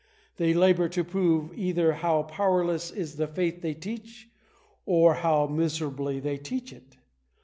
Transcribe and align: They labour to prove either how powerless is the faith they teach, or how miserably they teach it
They 0.37 0.55
labour 0.55 0.89
to 0.89 1.03
prove 1.03 1.53
either 1.53 1.93
how 1.93 2.23
powerless 2.23 2.89
is 2.89 3.17
the 3.17 3.27
faith 3.27 3.61
they 3.61 3.75
teach, 3.75 4.31
or 4.83 5.13
how 5.13 5.45
miserably 5.45 6.19
they 6.19 6.39
teach 6.39 6.73
it 6.73 6.97